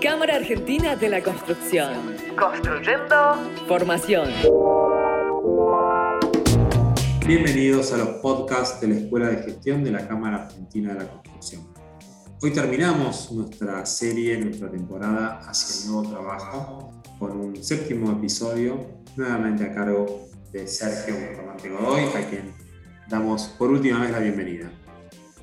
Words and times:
Cámara 0.00 0.36
Argentina 0.36 0.96
de 0.96 1.10
la 1.10 1.22
Construcción. 1.22 2.16
Construyendo 2.38 3.38
Formación. 3.68 4.30
Bienvenidos 7.26 7.92
a 7.92 7.98
los 7.98 8.08
podcasts 8.22 8.80
de 8.80 8.88
la 8.88 8.94
Escuela 8.94 9.28
de 9.28 9.42
Gestión 9.42 9.84
de 9.84 9.90
la 9.90 10.08
Cámara 10.08 10.44
Argentina 10.46 10.94
de 10.94 11.00
la 11.00 11.06
Construcción. 11.06 11.68
Hoy 12.40 12.50
terminamos 12.50 13.30
nuestra 13.32 13.84
serie, 13.84 14.38
nuestra 14.38 14.70
temporada 14.70 15.40
hacia 15.40 15.84
el 15.84 15.92
nuevo 15.92 16.10
trabajo 16.10 17.02
con 17.18 17.32
un 17.32 17.62
séptimo 17.62 18.10
episodio, 18.10 19.02
nuevamente 19.16 19.64
a 19.64 19.74
cargo 19.74 20.30
de 20.50 20.66
Sergio 20.66 21.14
Romante 21.36 21.68
Godoy, 21.68 22.04
a 22.04 22.26
quien 22.26 22.54
damos 23.06 23.48
por 23.58 23.70
última 23.70 24.00
vez 24.00 24.12
la 24.12 24.20
bienvenida. 24.20 24.70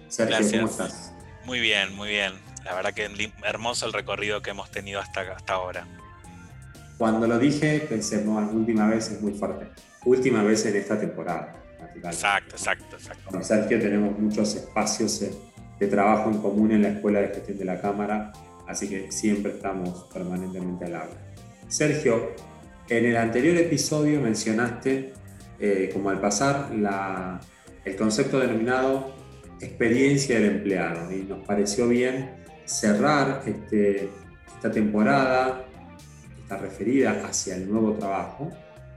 Sergio, 0.07 0.37
Gracias. 0.37 0.61
¿cómo 0.61 0.71
estás? 0.71 1.13
Muy 1.45 1.59
bien, 1.59 1.95
muy 1.95 2.09
bien. 2.09 2.46
La 2.67 2.75
verdad 2.75 2.93
que 2.93 3.09
hermoso 3.45 3.85
el 3.85 3.93
recorrido 3.93 4.41
que 4.41 4.49
hemos 4.49 4.69
tenido 4.69 4.99
hasta, 4.99 5.21
hasta 5.21 5.53
ahora. 5.53 5.87
Cuando 6.97 7.25
lo 7.27 7.39
dije, 7.39 7.79
pensé, 7.87 8.23
no, 8.25 8.37
última 8.51 8.87
vez 8.87 9.09
es 9.09 9.21
muy 9.21 9.33
fuerte. 9.33 9.67
Última 10.03 10.43
vez 10.43 10.65
en 10.65 10.75
esta 10.75 10.99
temporada. 10.99 11.55
Exacto, 11.95 12.55
exacto, 12.55 12.95
exacto. 12.97 13.29
Con 13.31 13.43
Sergio 13.43 13.79
tenemos 13.79 14.19
muchos 14.19 14.53
espacios 14.55 15.21
eh, 15.21 15.31
de 15.79 15.87
trabajo 15.87 16.29
en 16.29 16.39
común 16.39 16.71
en 16.73 16.81
la 16.81 16.89
Escuela 16.89 17.19
de 17.21 17.29
Gestión 17.29 17.57
de 17.57 17.65
la 17.65 17.79
Cámara, 17.79 18.33
así 18.67 18.89
que 18.89 19.11
siempre 19.11 19.53
estamos 19.53 20.09
permanentemente 20.13 20.85
al 20.85 20.95
habla. 20.95 21.15
Sergio, 21.69 22.33
en 22.89 23.05
el 23.05 23.15
anterior 23.17 23.55
episodio 23.57 24.19
mencionaste, 24.19 25.13
eh, 25.59 25.89
como 25.93 26.09
al 26.09 26.19
pasar, 26.19 26.71
la- 26.75 27.39
el 27.85 27.95
concepto 27.95 28.39
denominado 28.39 29.15
experiencia 29.61 30.35
del 30.39 30.49
empleado 30.57 31.11
y 31.11 31.23
nos 31.23 31.45
pareció 31.47 31.87
bien 31.87 32.35
cerrar 32.67 33.43
este- 33.45 34.09
esta 34.55 34.71
temporada, 34.71 35.65
que 36.35 36.41
está 36.41 36.57
referida 36.57 37.23
hacia 37.25 37.55
el 37.55 37.71
nuevo 37.71 37.93
trabajo. 37.93 38.49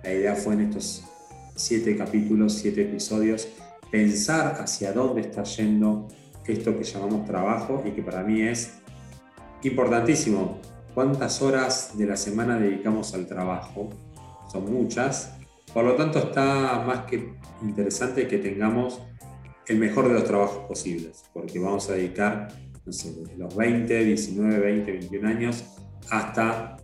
La 0.02 0.12
idea 0.12 0.34
fue 0.34 0.54
en 0.54 0.62
estos 0.62 1.04
siete 1.54 1.96
capítulos, 1.96 2.54
siete 2.54 2.82
episodios, 2.82 3.48
pensar 3.90 4.56
hacia 4.60 4.92
dónde 4.92 5.22
está 5.22 5.44
yendo 5.44 6.08
esto 6.46 6.76
que 6.76 6.84
llamamos 6.84 7.26
trabajo 7.26 7.82
y 7.86 7.92
que 7.92 8.02
para 8.02 8.22
mí 8.22 8.42
es 8.42 8.72
importantísimo. 9.62 10.58
¿Cuántas 10.94 11.40
horas 11.42 11.92
de 11.96 12.06
la 12.06 12.16
semana 12.16 12.58
dedicamos 12.58 13.14
al 13.14 13.26
trabajo? 13.26 13.90
Son 14.50 14.72
muchas. 14.72 15.34
Por 15.72 15.84
lo 15.84 15.94
tanto, 15.94 16.18
está 16.18 16.82
más 16.84 17.00
que 17.04 17.34
interesante 17.62 18.26
que 18.26 18.38
tengamos 18.38 19.00
el 19.66 19.78
mejor 19.78 20.08
de 20.08 20.14
los 20.14 20.24
trabajos 20.24 20.66
posibles, 20.66 21.22
porque 21.32 21.60
vamos 21.60 21.88
a 21.88 21.92
dedicar, 21.92 22.48
no 22.90 22.94
sé, 22.94 23.12
desde 23.12 23.36
los 23.36 23.54
20, 23.54 24.04
19, 24.04 24.58
20, 24.58 24.90
21 24.90 25.28
años 25.28 25.64
hasta 26.10 26.76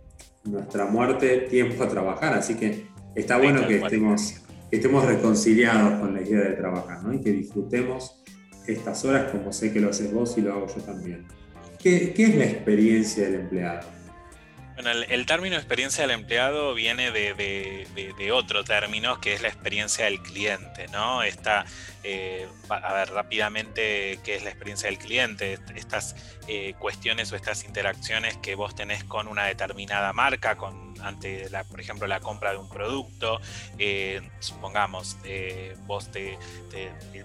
nuestra 0.45 0.85
muerte 0.85 1.47
tiempo 1.49 1.83
a 1.83 1.89
trabajar. 1.89 2.33
Así 2.33 2.55
que 2.55 2.87
está 3.13 3.37
bueno 3.37 3.67
que 3.67 3.79
estemos, 3.79 4.35
que 4.69 4.77
estemos 4.77 5.05
reconciliados 5.05 5.99
con 5.99 6.13
la 6.13 6.21
idea 6.21 6.39
de 6.39 6.53
trabajar 6.53 7.03
¿no? 7.03 7.13
y 7.13 7.19
que 7.19 7.33
disfrutemos 7.33 8.23
estas 8.67 9.03
horas 9.03 9.31
como 9.33 9.51
sé 9.51 9.73
que 9.73 9.81
lo 9.81 9.89
haces 9.89 10.13
vos 10.13 10.37
y 10.37 10.41
lo 10.41 10.53
hago 10.53 10.67
yo 10.67 10.81
también. 10.81 11.25
¿Qué, 11.77 12.13
qué 12.13 12.23
es 12.23 12.35
la 12.37 12.45
experiencia 12.45 13.25
del 13.25 13.41
empleado? 13.41 13.96
Bueno, 14.77 14.91
el, 14.91 15.05
el 15.11 15.25
término 15.25 15.55
experiencia 15.55 16.03
del 16.03 16.11
empleado 16.11 16.75
viene 16.75 17.09
de, 17.09 17.33
de- 17.33 18.31
otro 18.31 18.63
término 18.63 19.19
que 19.19 19.33
es 19.33 19.41
la 19.41 19.47
experiencia 19.47 20.05
del 20.05 20.21
cliente, 20.21 20.87
¿no? 20.89 21.23
Esta, 21.23 21.65
eh, 22.03 22.47
a 22.69 22.93
ver, 22.93 23.09
rápidamente, 23.09 24.19
¿qué 24.23 24.35
es 24.35 24.43
la 24.43 24.51
experiencia 24.51 24.87
del 24.87 24.99
cliente? 24.99 25.53
Est- 25.53 25.71
Estas 25.75 26.15
eh, 26.47 26.75
cuestiones 26.77 27.31
o 27.31 27.35
estas 27.35 27.63
interacciones 27.63 28.37
que 28.37 28.53
vos 28.53 28.75
tenés 28.75 29.03
con 29.03 29.27
una 29.27 29.45
determinada 29.45 30.13
marca, 30.13 30.57
con 30.57 30.86
ante, 31.01 31.49
la, 31.49 31.63
por 31.63 31.79
ejemplo, 31.79 32.07
la 32.07 32.19
compra 32.19 32.51
de 32.51 32.57
un 32.57 32.69
producto, 32.69 33.39
eh, 33.77 34.21
supongamos, 34.39 35.17
eh, 35.23 35.75
vos 35.85 36.11
te, 36.11 36.37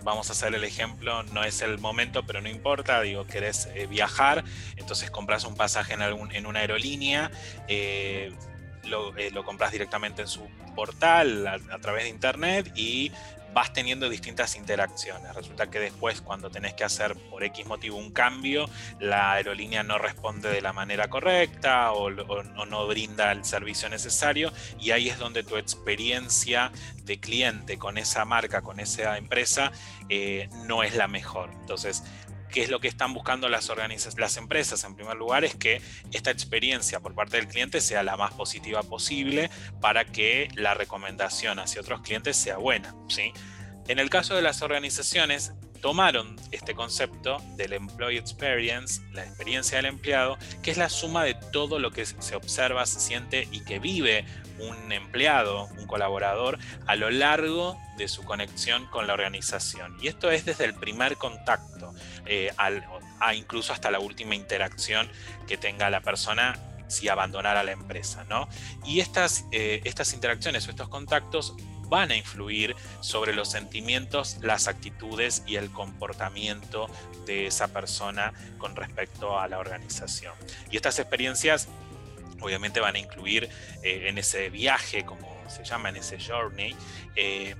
vamos 0.03 0.29
a 0.29 0.33
hacer 0.33 0.55
el 0.55 0.65
ejemplo, 0.65 1.23
no 1.25 1.45
es 1.45 1.63
el 1.63 1.79
momento, 1.79 2.25
pero 2.25 2.41
no 2.41 2.49
importa, 2.49 3.01
digo, 3.01 3.27
querés 3.27 3.69
eh, 3.75 3.87
viajar, 3.87 4.45
entonces 4.77 5.11
compras 5.11 5.45
un 5.45 5.55
pasaje 5.55 5.95
en, 5.95 6.03
algún, 6.03 6.33
en 6.33 6.47
una 6.47 6.61
aerolínea, 6.61 7.31
lo, 8.85 9.13
lo 9.13 9.45
compras 9.45 9.73
directamente 9.73 10.23
en 10.23 10.29
su 10.29 10.49
portal 10.75 11.47
a 11.47 11.79
través 11.79 12.05
de 12.05 12.11
internet 12.11 12.73
y 12.75 13.13
vas 13.53 13.73
teniendo 13.73 14.09
distintas 14.09 14.57
interacciones. 14.57 15.35
Resulta 15.35 15.71
que 15.71 15.79
después 15.79 16.21
cuando 16.21 16.51
tenés 16.51 16.75
que 16.75 16.85
hacer 16.85 17.15
por 17.31 17.45
X 17.45 17.67
motivo 17.67 17.97
un 17.97 18.11
cambio, 18.11 18.69
la 19.01 19.33
aerolínea 19.33 19.83
no 19.83 19.99
responde 19.99 20.51
de 20.51 20.61
la 20.61 20.73
manera 20.73 21.09
correcta 21.09 21.93
o, 21.93 22.11
no 22.11 22.87
brinda 22.87 23.33
el 23.33 23.45
servicio 23.45 23.89
necesario 23.89 24.53
y 24.79 24.91
ahí 24.91 25.09
es 25.09 25.19
donde 25.19 25.43
tu 25.43 25.57
experiencia 25.57 26.73
de 27.05 27.19
cliente 27.19 27.79
con 27.79 27.99
esa 27.99 28.25
marca, 28.25 28.63
con 28.63 28.81
esa 28.81 29.19
empresa, 29.19 29.73
eh, 30.09 30.49
no 30.67 30.83
es 30.83 30.95
la 30.95 31.09
mejor. 31.09 31.51
Entonces, 31.61 32.03
¿qué 32.53 32.63
es 32.63 32.71
lo 32.71 32.79
que 32.79 32.87
están 32.87 33.15
buscando 33.15 33.49
las, 33.49 33.73
las 34.17 34.37
empresas? 34.37 34.85
En 34.85 34.95
primer 34.95 35.17
lugar, 35.17 35.45
es 35.45 35.57
que 35.57 35.83
esta 36.13 36.31
experiencia 36.31 37.01
por 37.01 37.15
parte 37.15 37.39
del 37.39 37.49
cliente 37.49 37.81
sea 37.81 38.03
la 38.03 38.17
más 38.17 38.35
positiva 38.35 38.83
posible 38.83 39.51
para 39.81 40.05
que 40.05 40.49
la 40.55 40.75
recomendación 40.75 41.59
hacia 41.59 41.81
otros 41.81 42.03
clientes 42.03 42.37
sea 42.37 42.59
buena. 42.59 42.95
¿sí? 43.09 43.33
En 43.89 43.99
el 43.99 44.11
caso 44.11 44.37
de 44.37 44.43
las 44.43 44.63
organizaciones, 44.63 45.53
tomaron 45.83 46.37
este 46.53 46.75
concepto 46.75 47.39
del 47.57 47.75
employee 47.75 48.19
experience, 48.19 49.03
la 49.13 49.25
experiencia 49.25 49.77
del 49.77 49.87
empleado, 49.87 50.39
que 50.63 50.71
es 50.71 50.79
la 50.79 50.89
suma 50.89 51.25
de 51.25 51.35
todo 51.35 51.81
lo 51.81 51.91
que 51.91 52.07
se 52.07 52.37
observa, 52.37 52.87
se 52.87 53.01
siente 53.01 53.49
y 53.51 53.65
que 53.65 53.81
vive 53.81 54.25
un 54.61 54.93
empleado, 54.93 55.67
un 55.77 55.87
colaborador, 55.89 56.59
a 56.87 56.95
lo 56.95 57.11
largo 57.11 57.77
de 57.99 58.07
su 58.07 58.23
conexión 58.23 58.87
con 58.87 59.09
la 59.09 59.15
organización. 59.15 59.97
Y 60.01 60.07
esto 60.07 60.31
es 60.31 60.45
desde 60.45 60.65
el 60.65 60.75
primer 60.75 61.17
contacto, 61.17 61.93
eh, 62.27 62.53
incluso 63.35 63.73
hasta 63.73 63.91
la 63.91 63.99
última 63.99 64.37
interacción 64.37 65.11
que 65.49 65.57
tenga 65.57 65.91
la 65.91 66.01
persona 66.01 66.59
si 66.87 67.09
abandonara 67.09 67.65
la 67.65 67.73
empresa. 67.73 68.25
¿no? 68.29 68.49
Y 68.87 69.01
estas, 69.01 69.47
eh, 69.51 69.81
estas 69.85 70.13
interacciones 70.13 70.69
o 70.69 70.71
estos 70.71 70.89
contactos 70.89 71.57
van 71.93 72.11
a 72.11 72.17
influir 72.17 72.75
sobre 73.01 73.35
los 73.35 73.51
sentimientos, 73.51 74.39
las 74.41 74.67
actitudes 74.67 75.43
y 75.47 75.57
el 75.57 75.71
comportamiento 75.71 76.89
de 77.27 77.47
esa 77.47 77.69
persona 77.69 78.33
con 78.59 78.75
respecto 78.75 79.39
a 79.39 79.47
la 79.47 79.59
organización. 79.59 80.35
Y 80.71 80.77
estas 80.77 80.99
experiencias 80.99 81.69
obviamente 82.41 82.81
van 82.81 82.97
a 82.97 82.99
incluir 82.99 83.49
eh, 83.83 84.09
en 84.09 84.17
ese 84.17 84.49
viaje, 84.49 85.05
como 85.05 85.29
se 85.49 85.65
llama, 85.65 85.91
en 85.91 85.97
ese 85.97 86.19
journey, 86.19 86.75
eh, 87.15 87.55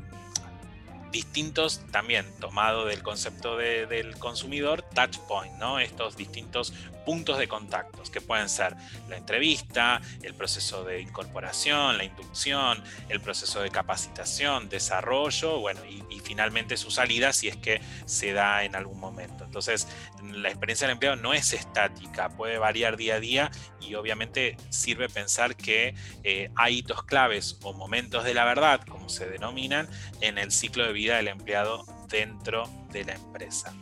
distintos, 1.11 1.83
también 1.91 2.25
tomado 2.41 2.87
del 2.87 3.03
concepto 3.03 3.59
de- 3.59 3.87
del 3.87 4.17
consumidor, 4.19 4.82
touch 4.93 5.19
point, 5.29 5.55
¿no? 5.55 5.79
Estos 5.79 6.17
distintos 6.17 6.73
puntos 7.05 7.39
de 7.39 7.49
contactos, 7.49 8.11
que 8.11 8.21
pueden 8.21 8.49
ser 8.49 8.77
la 9.09 9.17
entrevista, 9.17 10.01
el 10.23 10.35
proceso 10.35 10.85
de 10.85 11.01
incorporación, 11.01 11.99
la 11.99 12.05
inducción, 12.05 12.83
el 13.09 13.21
proceso 13.21 13.61
de 13.61 13.71
capacitación, 13.71 14.69
desarrollo, 14.69 15.61
bueno, 15.61 15.81
y, 15.85 16.03
finalmente 16.23 16.77
su 16.77 16.91
salida 16.93 17.33
si 17.33 17.49
es 17.49 17.57
que 17.57 17.81
se 18.07 18.33
da 18.33 18.63
en 18.63 18.77
algún 18.77 19.01
momento. 19.01 19.45
Entonces, 19.45 19.89
la 20.23 20.49
experiencia 20.49 20.87
del 20.87 20.93
empleado 20.95 21.17
no 21.17 21.35
es 21.35 21.53
estática, 21.53 22.29
puede 22.31 22.59
variar 22.59 22.97
día 22.97 23.17
a 23.17 23.21
día 23.21 23.51
y 23.81 23.97
obviamente 23.97 24.57
sirve 24.71 25.09
pensar 25.09 25.57
que 25.57 25.95
eh, 26.23 26.51
hay 26.55 26.79
hitos 26.79 27.03
claves 27.03 27.59
o 27.63 27.73
momentos 27.73 28.23
de 28.25 28.35
la 28.35 28.45
verdad, 28.45 28.81
como 28.89 29.09
se 29.09 29.29
denominan, 29.29 29.89
en 30.21 30.39
el 30.39 30.53
ciclo 30.53 30.87
de 30.87 30.93
vida 30.93 31.17
del 31.17 31.29
empleado 31.29 31.85
dentro 32.09 32.71
de 32.93 33.05
la 33.05 33.15
empresa. 33.15 33.75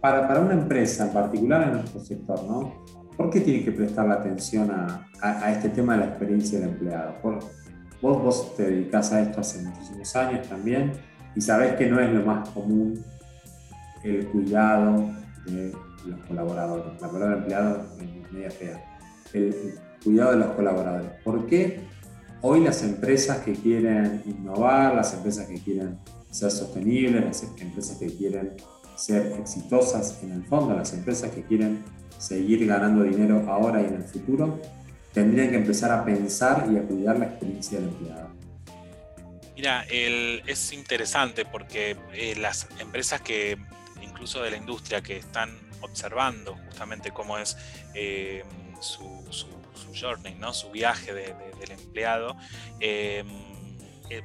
Para, 0.00 0.26
para 0.26 0.40
una 0.40 0.54
empresa, 0.54 1.06
en 1.06 1.12
particular 1.12 1.62
en 1.68 1.72
nuestro 1.74 2.00
sector, 2.00 2.42
¿no? 2.44 2.84
¿Por 3.16 3.28
qué 3.30 3.40
tiene 3.40 3.64
que 3.64 3.72
prestar 3.72 4.06
la 4.06 4.14
atención 4.14 4.70
a, 4.70 5.06
a- 5.20 5.52
este 5.52 5.68
tema 5.68 5.92
de 5.94 6.00
la 6.00 6.06
experiencia 6.06 6.58
del 6.58 6.70
empleado? 6.70 7.14
Por- 7.20 7.38
vos, 8.00 8.22
vos 8.22 8.56
te 8.56 8.62
dedicás 8.70 9.12
a 9.12 9.20
esto 9.20 9.40
hace 9.40 9.62
muchísimos 9.62 10.16
años 10.16 10.48
también 10.48 10.92
y 11.36 11.40
sabés 11.42 11.74
que 11.74 11.86
no 11.86 12.00
es 12.00 12.10
lo 12.12 12.24
más 12.24 12.48
común 12.48 13.04
el 14.02 14.26
cuidado 14.28 15.10
de 15.46 15.72
los 16.06 16.20
colaboradores. 16.26 17.00
La 17.02 17.08
palabra 17.10 17.36
empleado 17.36 17.82
es 18.00 18.32
media 18.32 18.50
fea. 18.50 18.82
El, 19.34 19.42
el 19.42 19.74
cuidado 20.02 20.30
de 20.30 20.36
los 20.38 20.48
colaboradores. 20.52 21.10
¿Por 21.22 21.46
qué 21.46 21.80
hoy 22.40 22.60
las 22.64 22.82
empresas 22.82 23.40
que 23.40 23.52
quieren 23.52 24.22
innovar, 24.24 24.94
las 24.94 25.12
empresas 25.12 25.46
que 25.46 25.60
quieren 25.60 25.98
ser 26.30 26.50
sostenibles, 26.50 27.22
las 27.22 27.42
empresas 27.60 27.98
que 27.98 28.06
quieren 28.16 28.52
ser 29.00 29.32
exitosas 29.40 30.18
en 30.22 30.32
el 30.32 30.44
fondo, 30.44 30.76
las 30.76 30.92
empresas 30.92 31.30
que 31.30 31.42
quieren 31.42 31.82
seguir 32.18 32.66
ganando 32.66 33.02
dinero 33.02 33.44
ahora 33.48 33.80
y 33.80 33.86
en 33.86 33.94
el 33.94 34.04
futuro, 34.04 34.60
tendrían 35.12 35.50
que 35.50 35.56
empezar 35.56 35.90
a 35.90 36.04
pensar 36.04 36.68
y 36.70 36.76
a 36.76 36.82
cuidar 36.82 37.18
la 37.18 37.26
experiencia 37.26 37.80
del 37.80 37.88
empleado. 37.88 38.30
Mira, 39.56 39.84
es 39.90 40.72
interesante 40.72 41.44
porque 41.44 41.96
eh, 42.12 42.34
las 42.36 42.68
empresas 42.78 43.20
que, 43.20 43.58
incluso 44.00 44.42
de 44.42 44.50
la 44.50 44.56
industria, 44.56 45.02
que 45.02 45.16
están 45.16 45.50
observando 45.80 46.56
justamente 46.66 47.10
cómo 47.10 47.38
es 47.38 47.56
eh, 47.94 48.42
su, 48.80 49.08
journey, 49.92 50.34
¿no? 50.36 50.54
su 50.54 50.70
viaje 50.70 51.12
del 51.12 51.70
empleado, 51.72 52.36
em, 52.78 53.26
eh, 54.08 54.22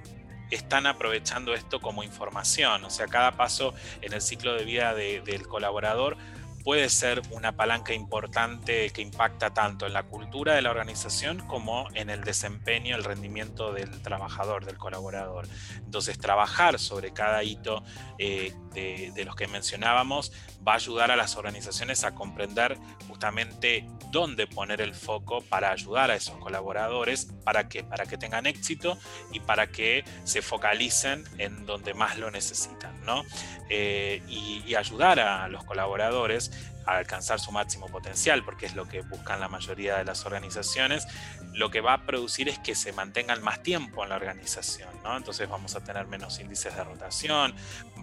están 0.55 0.87
aprovechando 0.87 1.53
esto 1.53 1.79
como 1.79 2.03
información. 2.03 2.83
O 2.83 2.89
sea, 2.89 3.07
cada 3.07 3.33
paso 3.33 3.73
en 4.01 4.13
el 4.13 4.21
ciclo 4.21 4.55
de 4.55 4.65
vida 4.65 4.93
del 4.93 5.47
colaborador 5.47 6.17
puede 6.65 6.89
ser 6.89 7.21
una 7.29 7.55
palanca 7.55 7.93
importante 7.93 8.89
que 8.89 9.03
impacta 9.03 9.53
tanto 9.53 9.85
en 9.85 9.93
la 9.93 10.01
cultura 10.01 10.55
de 10.55 10.63
la 10.63 10.71
organización 10.71 11.45
como 11.45 11.87
en 11.93 12.09
el 12.09 12.23
desempeño, 12.23 12.95
el 12.95 13.03
rendimiento 13.03 13.71
del 13.71 14.01
trabajador, 14.01 14.65
del 14.65 14.79
colaborador. 14.79 15.47
Entonces, 15.77 16.17
trabajar 16.17 16.79
sobre 16.79 17.13
cada 17.13 17.43
hito 17.43 17.83
eh, 18.17 18.51
de, 18.73 19.25
los 19.25 19.35
que 19.35 19.47
mencionábamos 19.47 20.31
va 20.67 20.73
a 20.73 20.75
ayudar 20.77 21.11
a 21.11 21.15
las 21.15 21.37
organizaciones 21.37 22.03
a 22.03 22.15
comprender 22.15 22.77
justamente 23.07 23.87
dónde 24.11 24.47
poner 24.47 24.81
el 24.81 24.95
foco 24.95 25.41
para 25.41 25.71
ayudar 25.71 26.09
a 26.09 26.15
esos 26.15 26.37
colaboradores, 26.37 27.27
para 27.43 27.69
que, 27.69 27.83
para 27.83 28.07
que 28.07 28.17
tengan 28.17 28.47
éxito 28.47 28.97
y 29.31 29.39
para 29.39 29.67
que 29.67 30.03
se 30.23 30.41
focalicen 30.41 31.25
en 31.37 31.67
donde 31.67 31.93
más 31.93 32.17
lo 32.17 32.31
necesitan, 32.31 33.05
¿no? 33.05 33.23
Eh, 33.69 34.23
y 34.27 34.73
ayudar 34.75 35.19
a 35.19 35.47
los 35.47 35.63
colaboradores 35.63 36.51
alcanzar 36.85 37.39
su 37.39 37.51
máximo 37.51 37.87
potencial, 37.87 38.43
porque 38.43 38.65
es 38.65 38.75
lo 38.75 38.87
que 38.87 39.01
buscan 39.01 39.39
la 39.39 39.47
mayoría 39.47 39.97
de 39.97 40.05
las 40.05 40.25
organizaciones, 40.25 41.07
lo 41.53 41.71
que 41.71 41.81
va 41.81 41.93
a 41.93 42.05
producir 42.05 42.49
es 42.49 42.59
que 42.59 42.75
se 42.75 42.91
mantengan 42.91 43.41
más 43.41 43.63
tiempo 43.63 44.03
en 44.03 44.09
la 44.09 44.15
organización, 44.17 44.89
¿no? 45.03 45.15
Entonces 45.15 45.49
vamos 45.49 45.75
a 45.75 45.83
tener 45.83 46.05
menos 46.07 46.39
índices 46.39 46.75
de 46.75 46.83
rotación, 46.83 47.55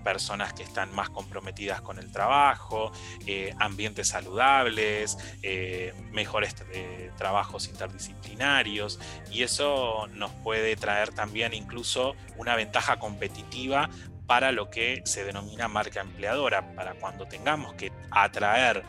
personas 0.03 0.53
que 0.53 0.63
están 0.63 0.93
más 0.95 1.11
comprometidas 1.11 1.81
con 1.81 1.99
el 1.99 2.11
trabajo, 2.11 2.93
eh, 3.27 3.55
ambientes 3.59 4.09
saludables, 4.09 5.17
eh, 5.43 5.95
mejores 6.11 6.55
eh, 6.73 7.11
trabajos 7.17 7.69
interdisciplinarios, 7.69 8.99
y 9.31 9.43
eso 9.43 10.09
nos 10.09 10.31
puede 10.43 10.77
traer 10.77 11.13
también 11.13 11.55
incluso 11.55 12.15
una 12.37 12.57
ventaja 12.57 12.99
competitiva 12.99 13.89
para 14.27 14.53
lo 14.53 14.71
que 14.71 15.03
se 15.05 15.25
denomina 15.25 15.69
marca 15.69 16.01
empleadora, 16.01 16.75
para 16.75 16.95
cuando 16.95 17.27
tengamos 17.27 17.75
que 17.75 17.93
atraer 18.11 18.83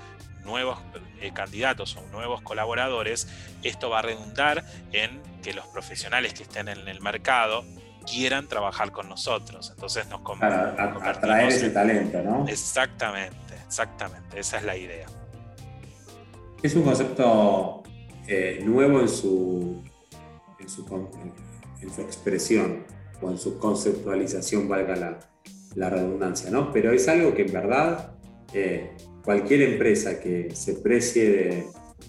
nuevos 0.43 0.77
eh, 1.21 1.31
candidatos 1.33 1.95
o 1.97 2.01
nuevos 2.11 2.41
colaboradores, 2.41 3.27
esto 3.63 3.89
va 3.89 3.99
a 3.99 4.01
redundar 4.01 4.63
en 4.91 5.21
que 5.41 5.53
los 5.53 5.65
profesionales 5.67 6.33
que 6.33 6.43
estén 6.43 6.67
en 6.67 6.87
el 6.87 7.01
mercado 7.01 7.63
quieran 8.05 8.47
trabajar 8.47 8.91
con 8.91 9.09
nosotros. 9.09 9.71
Entonces 9.73 10.07
nos 10.07 10.21
Para 10.21 10.75
atraer 11.09 11.49
ese 11.49 11.69
talento, 11.69 12.21
¿no? 12.21 12.47
Exactamente, 12.47 13.55
exactamente, 13.65 14.39
esa 14.39 14.57
es 14.57 14.63
la 14.63 14.75
idea. 14.75 15.07
Es 16.61 16.75
un 16.75 16.83
concepto 16.83 17.83
eh, 18.27 18.61
nuevo 18.63 19.01
en 19.01 19.09
su, 19.09 19.83
en 20.59 20.69
su, 20.69 21.09
en 21.81 21.93
su 21.93 22.01
expresión 22.01 22.85
o 23.21 23.31
en 23.31 23.37
su 23.37 23.57
conceptualización, 23.57 24.67
valga 24.67 25.19
la, 25.75 25.89
redundancia, 25.89 26.51
¿no? 26.51 26.71
Pero 26.71 26.91
es 26.91 27.07
algo 27.07 27.33
que 27.33 27.43
en 27.43 27.51
verdad 27.53 28.11
eh, 28.53 28.91
cualquier 29.23 29.61
empresa 29.61 30.19
que 30.19 30.53
se 30.53 30.75
precie 30.75 31.29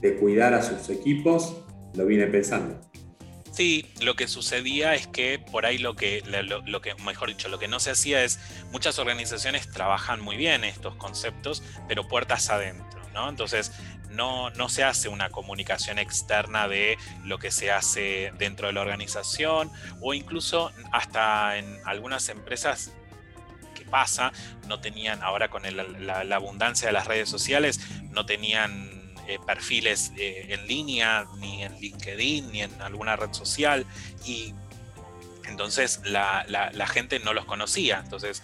de, 0.01 0.17
cuidar 0.21 0.53
a 0.53 0.63
sus 0.63 0.91
equipos 0.91 1.57
lo 1.95 2.05
viene 2.05 2.27
pensando. 2.27 2.79
Sí, 3.53 3.87
lo 4.03 4.17
que 4.17 4.29
sucedía 4.29 4.95
es 4.95 5.07
que 5.07 5.39
por 5.39 5.65
ahí 5.65 5.79
lo 5.79 5.97
que, 5.97 6.23
lo, 6.27 6.81
que, 6.83 6.95
mejor 6.97 7.29
dicho, 7.29 7.49
lo 7.49 7.59
que 7.59 7.69
no 7.69 7.81
se 7.81 7.93
hacía 7.93 8.23
es, 8.23 8.39
muchas 8.71 8.99
organizaciones 8.99 9.71
trabajan 9.71 10.21
muy 10.21 10.37
bien 10.37 10.63
estos 10.65 10.97
conceptos, 10.97 11.63
pero 11.89 12.07
puertas 12.07 12.51
adentro, 12.51 13.01
¿no? 13.15 13.31
Entonces, 13.31 13.73
no, 14.15 14.51
no, 14.51 14.69
se 14.69 14.85
hace 14.85 15.09
una 15.09 15.31
comunicación 15.31 15.99
externa 15.99 16.69
de 16.69 16.97
lo 17.25 17.39
que 17.39 17.51
se 17.51 17.71
hace 17.71 18.33
dentro 18.39 18.69
de 18.69 18.73
la 18.73 18.81
organización 18.81 19.71
o 20.01 20.15
incluso 20.15 20.73
hasta 20.93 21.57
en 21.59 21.79
algunas 21.85 22.29
empresas 22.29 22.93
pasa, 23.95 24.33
no 24.67 24.81
tenían, 24.81 25.23
ahora 25.23 25.49
con 25.49 25.63
la, 25.65 26.37
abundancia 26.37 26.89
de 26.89 26.93
las 26.93 27.07
redes 27.07 27.29
sociales, 27.29 27.79
no 28.11 28.27
tenían 28.27 29.15
eh, 29.29 29.39
perfiles 29.47 30.11
eh, 30.17 30.47
en 30.49 30.67
línea, 30.67 31.27
ni 31.39 31.63
en 31.63 31.79
LinkedIn, 31.79 32.51
ni 32.51 32.63
en 32.63 32.83
alguna 32.83 33.15
red 33.15 33.33
social, 33.33 33.87
y 34.25 34.53
entonces 35.47 36.01
la, 36.05 36.45
gente 36.89 37.21
no 37.21 37.33
los 37.35 37.45
conocía. 37.45 38.01
Entonces, 38.03 38.43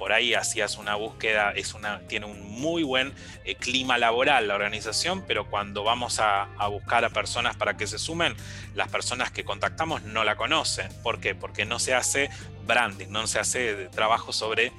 por 0.00 0.14
ahí 0.14 0.32
hacías 0.32 0.78
una 0.78 0.94
búsqueda, 0.94 1.52
es 1.52 1.74
una, 1.74 2.00
tiene 2.08 2.24
un 2.24 2.40
muy 2.58 2.82
buen 2.82 3.12
eh, 3.44 3.54
clima 3.54 3.98
laboral 3.98 4.48
la 4.48 4.54
organización, 4.54 5.22
pero 5.28 5.44
cuando 5.50 5.84
vamos 5.84 6.20
a, 6.20 6.44
a, 6.56 6.68
buscar 6.68 7.04
a 7.04 7.10
personas 7.10 7.54
para 7.54 7.76
que 7.76 7.86
se 7.86 7.98
sumen, 7.98 8.34
las 8.74 8.88
personas 8.88 9.30
que 9.30 9.44
contactamos 9.44 10.02
no 10.04 10.24
la 10.24 10.36
conocen. 10.36 10.88
¿Por 11.02 11.20
qué? 11.20 11.34
Porque 11.34 11.66
no 11.66 11.78
se 11.78 11.92
hace 11.92 12.30
branding, 12.66 13.08
no 13.10 13.26
se 13.26 13.40
hace 13.40 13.90
trabajo 13.90 14.32
sobre 14.32 14.72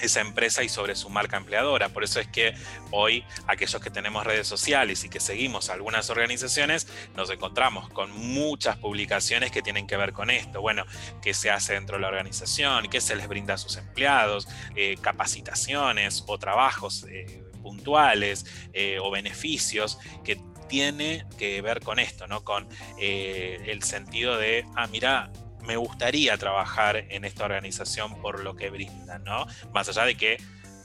esa 0.00 0.20
empresa 0.20 0.62
y 0.62 0.68
sobre 0.68 0.94
su 0.94 1.08
marca 1.10 1.36
empleadora. 1.36 1.88
Por 1.88 2.04
eso 2.04 2.20
es 2.20 2.28
que 2.28 2.54
hoy 2.90 3.24
aquellos 3.46 3.80
que 3.80 3.90
tenemos 3.90 4.24
redes 4.24 4.46
sociales 4.46 5.04
y 5.04 5.08
que 5.08 5.20
seguimos 5.20 5.70
algunas 5.70 6.10
organizaciones, 6.10 6.88
nos 7.14 7.30
encontramos 7.30 7.88
con 7.90 8.10
muchas 8.12 8.76
publicaciones 8.76 9.50
que 9.50 9.62
tienen 9.62 9.86
que 9.86 9.96
ver 9.96 10.12
con 10.12 10.30
esto. 10.30 10.60
Bueno, 10.60 10.84
qué 11.22 11.34
se 11.34 11.50
hace 11.50 11.74
dentro 11.74 11.96
de 11.96 12.02
la 12.02 12.08
organización, 12.08 12.88
qué 12.88 13.00
se 13.00 13.16
les 13.16 13.28
brinda 13.28 13.54
a 13.54 13.58
sus 13.58 13.76
empleados, 13.76 14.48
eh, 14.76 14.96
capacitaciones 15.00 16.24
o 16.26 16.38
trabajos 16.38 17.06
eh, 17.08 17.42
puntuales 17.62 18.46
eh, 18.72 18.98
o 19.00 19.10
beneficios 19.10 19.98
que 20.24 20.40
tiene 20.68 21.26
que 21.36 21.60
ver 21.62 21.80
con 21.80 21.98
esto, 21.98 22.28
¿no? 22.28 22.44
Con 22.44 22.68
el 22.98 23.82
sentido 23.82 24.38
de, 24.38 24.64
ah, 24.76 24.86
mira, 24.86 25.32
me 25.66 25.76
gustaría 25.76 26.36
trabajar 26.38 26.96
en 27.08 27.24
esta 27.24 27.44
organización 27.44 28.20
por 28.20 28.42
lo 28.42 28.56
que 28.56 28.70
brindan, 28.70 29.24
¿no? 29.24 29.46
Más 29.72 29.88
allá 29.88 30.04
de 30.04 30.16
que 30.16 30.38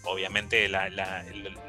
obviamente 0.03 0.69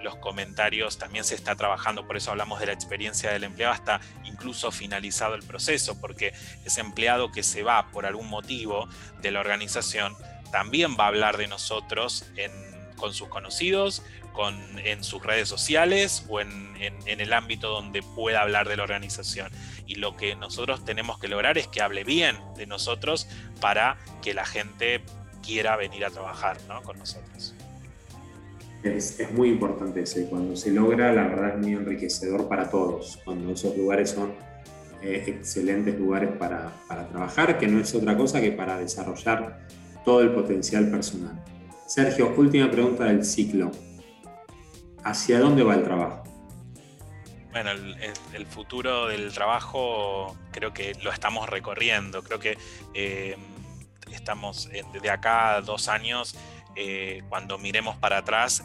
los 0.03 0.17
comentarios 0.17 0.99
también 0.99 1.25
se 1.25 1.35
está 1.35 1.56
trabajando, 1.56 2.06
por 2.06 2.19
eso 2.19 2.31
hablamos 2.31 2.61
de 2.61 2.67
la 2.67 2.73
experiencia 2.73 3.32
del 3.32 3.44
empleado 3.44 3.73
hasta 3.73 4.00
incluso 4.25 4.70
finalizado 4.70 5.35
el 5.35 5.43
proceso, 5.43 5.99
porque 6.00 6.35
ese 6.64 6.82
empleado 6.82 7.32
que 7.32 7.43
se 7.43 7.62
va 7.62 7.91
por 7.93 8.05
algún 8.05 8.29
motivo 8.29 8.88
de 9.23 9.31
la 9.31 9.41
organización 9.41 10.14
también 10.53 10.97
va 11.00 11.05
a 11.05 11.08
hablar 11.08 11.38
de 11.38 11.49
nosotros 11.49 12.26
con 12.97 13.14
sus 13.14 13.29
conocidos, 13.29 14.03
en 14.85 15.05
sus 15.05 15.23
redes 15.23 15.49
sociales 15.49 16.25
o 16.29 16.41
en, 16.41 16.67
el 17.06 17.33
ámbito 17.33 17.71
donde 17.71 18.03
pueda 18.03 18.43
hablar 18.43 18.69
de 18.69 18.77
la 18.77 18.83
organización. 18.83 19.50
Y 19.87 19.96
lo 19.96 20.17
que 20.17 20.37
nosotros 20.37 20.84
tenemos 20.84 21.19
que 21.19 21.29
lograr 21.29 21.58
es 21.58 21.69
que 21.69 21.81
hable 21.81 22.05
bien 22.05 22.37
de 22.56 22.67
nosotros 22.67 23.29
para 23.60 23.96
que 24.22 24.34
la 24.34 24.44
gente 24.44 25.03
quiera 25.44 25.77
venir 25.77 26.05
a 26.05 26.10
trabajar 26.10 26.58
con 26.84 26.99
nosotros. 26.99 27.55
Es, 28.82 29.19
muy 29.32 29.49
importante 29.49 30.03
eso 30.03 30.20
y 30.20 30.25
cuando 30.27 30.55
se 30.55 30.70
logra, 30.70 31.13
la 31.13 31.25
verdad 31.25 31.55
es 31.55 31.58
muy 31.58 31.72
enriquecedor 31.72 32.49
para 32.49 32.70
todos, 32.70 33.19
cuando 33.25 33.53
esos 33.53 33.77
lugares 33.77 34.10
son 34.10 34.32
eh, 35.03 35.25
excelentes 35.27 35.99
lugares 35.99 36.31
para, 36.39 36.72
para 36.87 37.08
trabajar, 37.08 37.58
que 37.58 37.67
no 37.67 37.81
es 37.81 37.93
otra 37.94 38.17
cosa 38.17 38.41
que 38.41 38.53
para 38.53 38.79
desarrollar 38.79 39.67
todo 40.05 40.20
el 40.20 40.31
potencial 40.31 40.89
personal. 40.89 41.43
Sergio, 41.87 42.34
última 42.37 42.70
pregunta 42.70 43.05
del 43.05 43.25
ciclo. 43.25 43.70
¿Hacia 45.06 45.39
dónde 45.39 45.63
va 45.63 45.75
el 45.75 45.84
trabajo? 45.84 46.22
Bueno, 47.53 47.70
el, 47.70 48.46
futuro 48.46 49.06
del 49.06 49.32
trabajo 49.32 50.36
creo 50.51 50.75
que 50.75 50.94
lo 51.03 51.10
estamos 51.10 51.48
recorriendo. 51.48 52.22
Creo 52.22 52.39
que 52.39 52.58
eh, 52.93 53.36
estamos 54.13 54.69
desde 54.93 55.10
acá 55.10 55.63
dos 55.63 55.89
años, 55.89 56.36
eh, 56.75 57.22
cuando 57.31 57.56
miremos 57.56 57.96
para 57.96 58.19
atrás, 58.19 58.63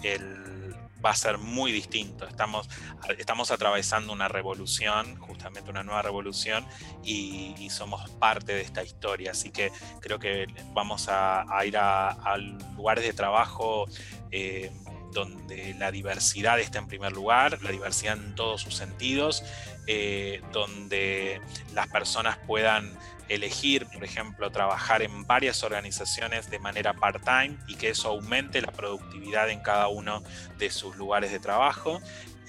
va 1.03 1.11
a 1.11 1.15
ser 1.15 1.37
muy 1.37 1.71
distinto. 1.71 2.27
Estamos, 2.27 2.69
estamos 3.17 3.51
atravesando 3.51 4.11
una 4.11 4.27
revolución, 4.27 5.17
justamente 5.19 5.69
una 5.69 5.83
nueva 5.83 6.01
revolución, 6.01 6.65
y, 7.03 7.69
somos 7.69 8.09
parte 8.11 8.53
de 8.53 8.61
esta 8.61 8.83
historia. 8.83 9.31
Así 9.31 9.51
que 9.51 9.71
creo 10.01 10.19
que 10.19 10.47
vamos 10.73 11.07
a, 11.09 11.45
ir 11.65 11.77
a, 11.77 12.37
lugares 12.75 13.05
de 13.05 13.13
trabajo. 13.13 13.85
Eh, 14.31 14.69
donde 15.11 15.75
la 15.77 15.91
diversidad 15.91 16.59
está 16.59 16.79
en 16.79 16.87
primer 16.87 17.11
lugar, 17.11 17.61
la 17.61 17.71
diversidad 17.71 18.17
en 18.17 18.35
todos 18.35 18.61
sus 18.61 18.75
sentidos, 18.75 19.43
eh, 19.87 20.41
donde 20.51 21.41
las 21.73 21.87
personas 21.87 22.37
puedan 22.47 22.97
elegir, 23.29 23.87
por 23.87 24.03
ejemplo, 24.03 24.51
trabajar 24.51 25.01
en 25.01 25.25
varias 25.25 25.63
organizaciones 25.63 26.49
de 26.49 26.59
manera 26.59 26.93
part-time 26.93 27.57
y 27.67 27.75
que 27.75 27.89
eso 27.89 28.09
aumente 28.09 28.61
la 28.61 28.71
productividad 28.71 29.49
en 29.49 29.61
cada 29.61 29.87
uno 29.87 30.21
de 30.57 30.69
sus 30.69 30.97
lugares 30.97 31.31
de 31.31 31.39
trabajo 31.39 32.01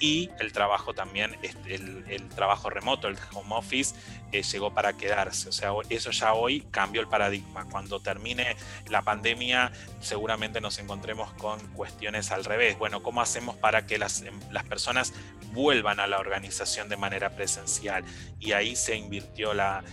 y 0.03 0.29
el 0.41 0.51
trabajo 0.51 0.93
también, 0.93 1.37
el, 1.65 2.03
el 2.09 2.27
trabajo 2.27 2.69
remoto, 2.69 3.07
el 3.07 3.15
home 3.31 3.55
office, 3.55 3.95
eh, 4.33 4.43
llegó 4.43 4.73
para 4.73 4.91
quedarse. 4.91 5.47
O 5.47 5.53
sea, 5.53 5.71
eso 5.87 6.11
ya 6.11 6.33
hoy 6.33 6.67
cambió 6.71 6.99
el 6.99 7.07
paradigma. 7.07 7.63
Cuando 7.71 8.01
termine 8.01 8.57
la 8.89 9.01
pandemia, 9.01 9.71
seguramente 10.01 10.59
nos 10.59 10.77
encontremos 10.79 11.31
con 11.35 11.57
cuestiones 11.69 12.31
al 12.31 12.43
revés. 12.43 12.77
Bueno, 12.77 13.01
¿cómo 13.01 13.21
hacemos 13.21 13.55
para 13.55 13.85
que 13.85 13.97
las, 13.97 14.23
em, 14.23 14.37
las 14.51 14.65
personas 14.65 15.13
vuelvan 15.53 16.01
a 16.01 16.07
la 16.07 16.19
organización 16.19 16.89
de 16.89 16.97
manera 16.97 17.29
presencial? 17.37 18.03
Y 18.41 18.51
ahí 18.51 18.75
se 18.75 18.97
invirtió 18.97 19.53
la, 19.53 19.85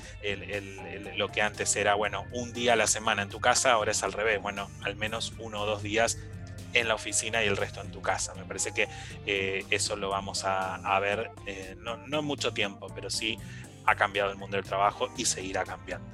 lo 1.17 1.29
que 1.29 1.41
antes 1.41 1.77
era, 1.77 1.95
bueno, 1.95 2.25
un 2.33 2.53
día 2.53 2.73
a 2.73 2.77
la 2.77 2.89
semana 2.89 3.23
en 3.23 3.29
tu 3.29 3.39
casa, 3.39 3.71
ahora 3.71 3.93
es 3.93 4.03
al 4.03 4.13
revés. 4.13 4.43
Bueno, 4.43 4.69
al 4.83 4.97
menos 4.97 5.35
uno 5.39 5.61
o 5.61 5.67
dos 5.67 5.85
días 5.85 6.19
en 6.73 6.89
la 6.89 6.95
oficina 6.95 7.43
y 7.43 7.47
el 7.47 7.57
resto 7.57 7.81
en 7.81 7.91
tu 7.91 8.01
casa. 8.01 8.35
Me 8.35 8.45
parece 8.45 8.73
que 8.73 8.89
eh, 9.27 9.65
eso 9.71 9.97
lo 9.97 10.11
vamos 10.11 10.43
a, 10.45 10.99
ver, 11.01 11.31
eh, 11.47 11.77
no, 11.79 12.19
en 12.19 12.25
mucho 12.25 12.53
tiempo, 12.53 12.89
pero 12.95 13.11
sí 13.11 13.39
ha 13.87 13.95
cambiado 13.95 14.31
el 14.31 14.39
mundo 14.39 14.57
del 14.57 14.65
trabajo 14.65 15.09
y 15.17 15.25
seguirá 15.25 15.65
cambiando. 15.65 16.09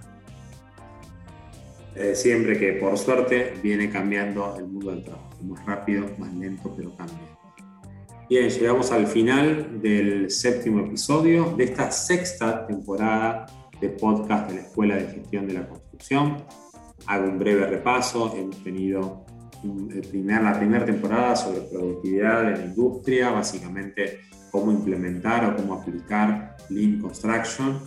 Eh, 1.95 2.15
siempre 2.15 2.59
que 2.59 2.75
por 2.75 2.99
suerte 2.99 3.55
viene 3.63 3.91
cambiando 3.91 4.55
el 4.57 4.67
mundo 4.67 4.91
del 4.91 5.03
trabajo, 5.03 5.31
más 5.43 5.65
rápido, 5.65 6.07
más 6.19 6.33
lento, 6.35 6.73
pero 6.77 6.95
cambia. 6.97 7.37
Bien, 8.29 8.51
llegamos 8.51 8.91
al 8.91 9.07
final 9.07 9.81
del 9.81 10.31
séptimo 10.31 10.85
episodio 10.85 11.55
de 11.57 11.65
esta 11.65 11.91
sexta 11.93 12.67
temporada 12.67 13.47
de 13.81 13.89
podcast 13.91 14.51
de 14.51 14.57
la 14.57 14.63
Escuela 14.63 14.97
de 14.97 15.07
Gestión 15.07 15.47
de 15.47 15.55
la 15.55 15.69
Construcción. 15.69 16.45
Hago 17.07 17.29
un 17.29 17.39
breve 17.39 17.67
repaso. 17.67 18.35
Hemos 18.37 18.63
tenido 18.65 19.25
la 19.63 20.59
primera 20.59 20.85
temporada 20.85 21.37
sobre 21.37 21.61
productividad 21.61 22.53
en 22.53 22.61
la 22.61 22.67
industria, 22.67 23.31
básicamente 23.31 24.21
cómo 24.51 24.73
implementar 24.73 25.45
o 25.45 25.57
cómo 25.57 25.75
aplicar 25.75 26.57
Lean 26.71 27.01
Construction, 27.01 27.79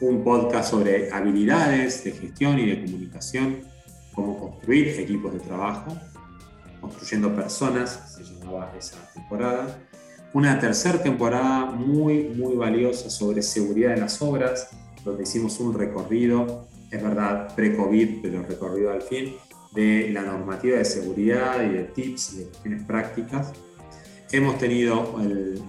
un 0.00 0.24
podcast 0.24 0.70
sobre 0.70 1.10
habilidades 1.12 2.04
de 2.04 2.12
gestión 2.12 2.58
y 2.58 2.66
de 2.66 2.84
comunicación, 2.84 3.58
cómo 4.14 4.38
construir 4.38 4.88
equipos 5.00 5.32
de 5.34 5.40
trabajo, 5.40 5.96
construyendo 6.80 7.34
personas, 7.34 8.14
se 8.14 8.24
llamaba 8.24 8.72
esa 8.78 8.96
temporada. 9.12 9.78
Una 10.32 10.58
tercera 10.58 11.02
temporada 11.02 11.66
muy, 11.66 12.28
muy 12.28 12.54
valiosa 12.54 13.10
sobre 13.10 13.42
seguridad 13.42 13.94
en 13.94 14.00
las 14.00 14.22
obras, 14.22 14.68
donde 15.04 15.24
hicimos 15.24 15.58
un 15.60 15.74
recorrido, 15.74 16.68
es 16.90 17.02
verdad, 17.02 17.54
pre-COVID, 17.54 18.22
pero 18.22 18.42
recorrido 18.42 18.92
al 18.92 19.02
fin, 19.02 19.34
de 19.72 20.10
la 20.10 20.22
normativa 20.22 20.78
de 20.78 20.84
seguridad 20.84 21.62
y 21.64 21.74
de 21.74 21.84
tips 21.84 22.34
y 22.34 22.38
de 22.38 22.44
cuestiones 22.44 22.82
prácticas. 22.84 23.52
Hemos 24.32 24.58
tenido 24.58 25.16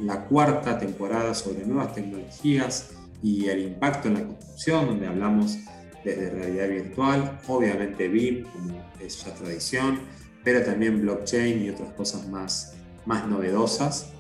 la 0.01 0.25
cuarta 0.25 0.77
temporada 0.77 1.34
sobre 1.34 1.65
nuevas 1.65 1.96
tecnologías 1.96 2.91
y 3.22 3.48
el 3.48 3.62
impacto 3.62 4.08
en 4.08 4.13
la 4.15 4.24
construcción, 4.25 4.86
donde 4.88 5.08
hablamos 5.08 5.58
desde 6.03 6.29
realidad 6.31 6.70
virtual, 6.70 7.39
obviamente 7.48 8.08
BIM, 8.08 8.46
como 8.46 8.84
es 9.00 9.24
ya 9.24 9.34
tradición, 9.34 10.00
pero 10.43 10.63
también 10.63 11.01
blockchain 11.01 11.63
y 11.63 11.70
otras 11.70 11.93
cosas 11.93 12.27
más, 12.27 12.75
más 13.05 13.27
novedosas. 13.27 14.12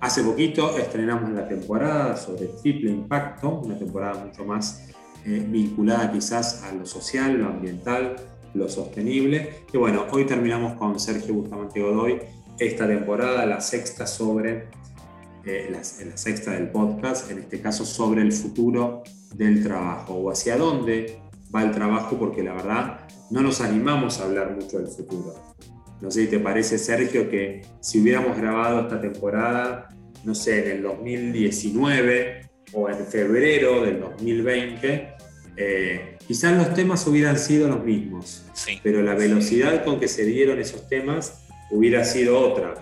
Hace 0.00 0.22
poquito 0.22 0.76
estrenamos 0.78 1.30
la 1.30 1.46
temporada 1.46 2.16
sobre 2.16 2.46
triple 2.62 2.90
impacto, 2.90 3.60
una 3.60 3.78
temporada 3.78 4.24
mucho 4.24 4.44
más 4.44 4.88
eh, 5.24 5.46
vinculada 5.48 6.10
quizás 6.10 6.64
a 6.64 6.72
lo 6.72 6.84
social, 6.84 7.38
lo 7.38 7.46
ambiental, 7.46 8.16
lo 8.54 8.68
sostenible. 8.68 9.64
Y 9.72 9.76
bueno, 9.76 10.06
hoy 10.10 10.24
terminamos 10.24 10.74
con 10.74 10.98
Sergio 10.98 11.34
Bustamante 11.34 11.80
Godoy 11.80 12.20
esta 12.58 12.86
temporada, 12.86 13.46
la 13.46 13.60
sexta 13.60 14.06
sobre, 14.06 14.68
eh, 15.44 15.68
la, 15.70 15.82
sexta 15.82 16.52
del 16.52 16.68
podcast, 16.68 17.30
en 17.30 17.38
este 17.38 17.60
caso 17.60 17.84
sobre 17.84 18.22
el 18.22 18.32
futuro 18.32 19.02
del 19.34 19.62
trabajo 19.62 20.14
o 20.14 20.30
hacia 20.30 20.56
dónde 20.56 21.18
va 21.54 21.62
el 21.62 21.72
trabajo, 21.72 22.16
porque 22.18 22.42
la 22.42 22.54
verdad 22.54 23.00
no 23.30 23.40
nos 23.40 23.60
animamos 23.60 24.20
a 24.20 24.24
hablar 24.24 24.54
mucho 24.54 24.78
del 24.78 24.88
futuro. 24.88 25.34
No 26.00 26.10
sé 26.10 26.24
si 26.24 26.26
te 26.28 26.38
parece, 26.38 26.78
Sergio, 26.78 27.30
que 27.30 27.62
si 27.80 28.00
hubiéramos 28.00 28.36
grabado 28.36 28.82
esta 28.82 29.00
temporada, 29.00 29.88
no 30.24 30.34
sé, 30.34 30.64
en 30.64 30.76
el 30.78 30.82
2019 30.82 32.50
o 32.72 32.88
en 32.88 33.06
febrero 33.06 33.82
del 33.82 34.00
2020, 34.00 35.14
eh, 35.56 36.11
quizás 36.26 36.56
los 36.56 36.74
temas 36.74 37.06
hubieran 37.06 37.38
sido 37.38 37.68
los 37.68 37.84
mismos, 37.84 38.44
pero 38.82 39.02
la 39.02 39.14
velocidad 39.14 39.84
con 39.84 40.00
que 40.00 40.08
se 40.08 40.24
dieron 40.24 40.58
esos 40.58 40.88
temas 40.88 41.44
hubiera 41.70 42.04
sido 42.04 42.38
otra. 42.38 42.74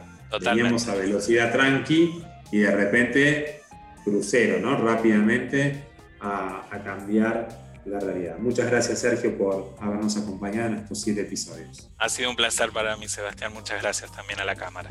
Teníamos 0.42 0.86
a 0.88 0.94
velocidad 0.94 1.52
tranqui 1.52 2.22
y 2.52 2.58
de 2.58 2.70
repente 2.70 3.62
crucero, 4.04 4.60
¿no? 4.60 4.76
Rápidamente 4.76 5.84
a, 6.20 6.66
cambiar 6.84 7.48
la 7.84 7.98
realidad. 7.98 8.38
Muchas 8.38 8.70
gracias, 8.70 8.98
Sergio, 8.98 9.36
por 9.36 9.74
habernos 9.80 10.16
acompañado 10.16 10.68
en 10.68 10.74
estos 10.76 11.00
siete 11.00 11.22
episodios. 11.22 11.90
Ha 11.98 12.08
sido 12.08 12.30
un 12.30 12.36
placer 12.36 12.70
para 12.70 12.96
mí, 12.96 13.08
Sebastián. 13.08 13.52
Muchas 13.52 13.80
gracias 13.80 14.12
también 14.12 14.40
a 14.40 14.44
la 14.44 14.54
cámara. 14.54 14.90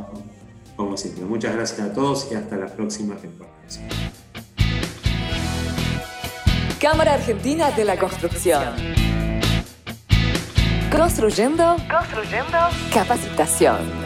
Como 0.75 0.97
siempre, 0.97 1.25
muchas 1.25 1.55
gracias 1.55 1.79
a 1.81 1.93
todos 1.93 2.29
y 2.31 2.35
hasta 2.35 2.57
la 2.57 2.67
próxima 2.67 3.15
temporada. 3.15 3.57
Cámara 6.79 7.15
Argentina 7.15 7.71
de 7.71 7.83
la 7.83 7.97
Construcción. 7.97 8.63
Construyendo, 10.89 11.75
construyendo 11.89 12.57
capacitación. 12.93 13.98